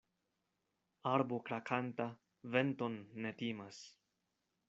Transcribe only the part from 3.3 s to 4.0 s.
timas.